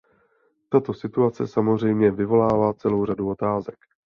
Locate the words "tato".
0.69-0.93